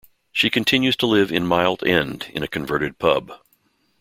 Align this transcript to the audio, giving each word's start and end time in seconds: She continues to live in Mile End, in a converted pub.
She 0.31 0.49
continues 0.49 0.95
to 0.95 1.05
live 1.05 1.31
in 1.31 1.45
Mile 1.45 1.77
End, 1.85 2.31
in 2.33 2.41
a 2.41 2.47
converted 2.47 2.97
pub. 2.97 3.33